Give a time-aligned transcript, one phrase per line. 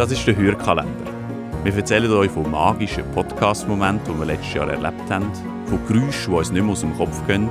[0.00, 1.12] Das ist der Hörkalender.
[1.62, 5.30] Wir erzählen euch von magischen Podcast-Momenten, die wir letztes Jahr erlebt haben,
[5.66, 7.50] von Geräuschen, die uns nicht mehr aus dem Kopf gehen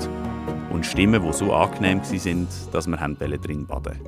[0.71, 3.99] und Stimmen, die so angenehm waren, dass wir drin baden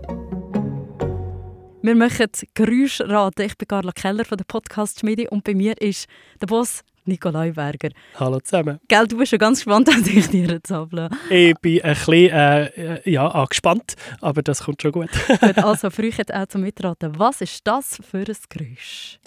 [1.83, 3.45] Wir machen Geräuschraten.
[3.45, 6.07] Ich bin Carla Keller von der Podcast Schmiede und bei mir ist
[6.41, 7.89] der Boss Nikolai Berger.
[8.19, 8.79] Hallo zusammen.
[8.87, 11.09] Gell, du bist schon ganz gespannt, was ich dir zappeln.
[11.29, 15.09] Ich bin ein bisschen äh, ja, angespannt, aber das kommt schon gut.
[15.27, 17.17] gut also für euch jetzt auch zum Mitraten.
[17.17, 19.19] Was ist das für ein Geräusch?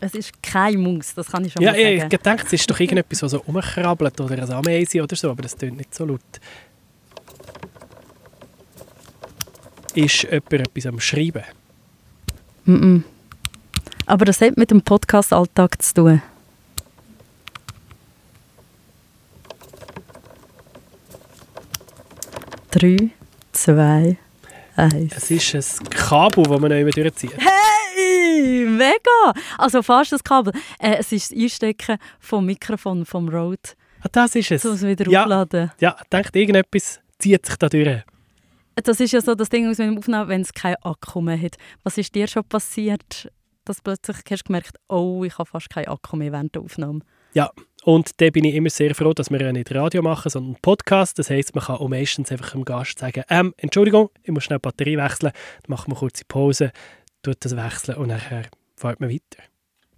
[0.00, 1.96] Es ist keine Maus, das kann ich schon ja, mal sagen.
[1.96, 5.30] Ja, ich gedacht, es ist doch irgendetwas, was so rumkrabbelt oder ein Ameise oder so,
[5.30, 6.20] aber das tönt nicht so laut.
[9.94, 11.44] Ist jemand etwas am Schreiben?
[12.64, 13.02] Mm -mm.
[14.06, 16.22] Aber das hat mit dem Podcast-Alltag zu tun.
[22.70, 23.10] Drei,
[23.52, 24.16] zwei,
[24.74, 25.14] eins.
[25.16, 27.36] Es ist ein Kabel, das man nicht mehr durchzieht.
[27.38, 29.32] Hey, mega!
[29.58, 30.52] Also fast das Kabel.
[30.80, 33.60] Äh, es ist das Einstecken vom Mikrofon vom Rode.
[34.00, 34.62] Ah, das ist es.
[34.62, 35.22] So wieder ja.
[35.22, 35.70] aufladen.
[35.78, 38.02] Ja, ich denke, irgendetwas zieht sich da durch.
[38.76, 41.56] Das ist ja so das Ding, was wir aufnehmen, wenn es keinen Akku mehr hat.
[41.84, 43.30] Was ist dir schon passiert,
[43.64, 47.00] dass plötzlich hast du gemerkt, oh, ich habe fast keinen Akku mehr während der Aufnahme?
[47.34, 47.50] Ja,
[47.84, 51.18] und da bin ich immer sehr froh, dass wir ja nicht Radio machen, sondern Podcast.
[51.18, 54.58] Das heisst, man kann auch meistens einfach dem Gast sagen, ähm, Entschuldigung, ich muss schnell
[54.58, 56.72] die Batterie wechseln, dann machen wir kurze Pause,
[57.22, 58.44] tut das wechseln und nachher
[58.76, 59.42] fährt man weiter.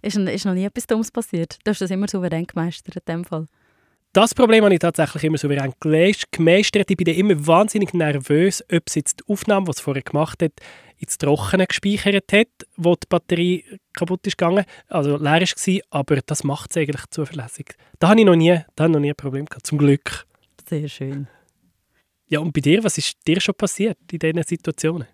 [0.01, 1.57] Ist, ist noch nie etwas Dummes passiert?
[1.63, 3.47] Du hast das immer souverän gemeistert in dem Fall.
[4.13, 6.89] Das Problem habe ich tatsächlich immer souverän gemeistert.
[6.89, 10.53] Ich bin immer wahnsinnig nervös, ob es jetzt die Aufnahme, die es vorher gemacht hat,
[10.97, 16.43] ins Trockene gespeichert hat, wo die Batterie kaputt ist gegangen, also leer war, aber das
[16.43, 17.75] macht es eigentlich zuverlässig.
[17.99, 20.25] Da habe ich noch nie, da habe ich noch nie ein Problem gehabt, zum Glück.
[20.67, 21.27] Sehr schön.
[22.27, 25.07] Ja, und bei dir, was ist dir schon passiert in diesen Situationen?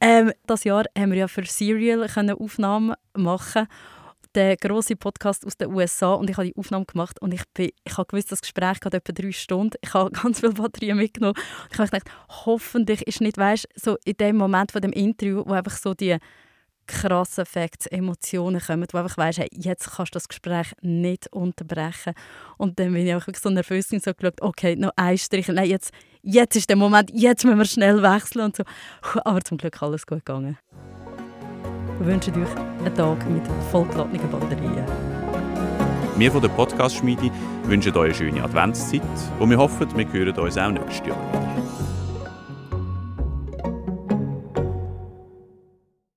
[0.00, 2.06] Ähm, das Jahr haben wir ja für Serial
[2.38, 3.66] Aufnahmen machen
[4.34, 7.70] der große Podcast aus den USA und ich habe die Aufnahme gemacht und ich, bin,
[7.84, 9.76] ich habe gewusst, das Gespräch geht etwa drei Stunden.
[9.80, 12.10] Ich habe ganz viele Batterien mitgenommen und ich habe gedacht,
[12.44, 16.16] hoffentlich ist nicht, weißt, so in dem Moment von dem Interview, wo einfach so die
[16.86, 22.14] krassen Facts, Emotionen kommen, wo einfach weißt, hey, jetzt kannst du das Gespräch nicht unterbrechen.
[22.58, 25.68] Und dann bin ich wirklich so nervös und so geschaut, okay, noch ein Strich, nein,
[25.68, 28.64] jetzt, jetzt ist der Moment, jetzt müssen wir schnell wechseln und so.
[29.24, 30.58] Aber zum Glück alles gut gegangen.
[31.98, 32.48] Wir wünschen euch
[32.84, 34.84] einen Tag mit vollgeladenen Batterien.
[36.16, 37.30] Wir von der Podcast-Schmiede
[37.64, 39.02] wünschen euch eine schöne Adventszeit
[39.38, 41.16] und wir hoffen, wir hören uns auch nächstes Jahr.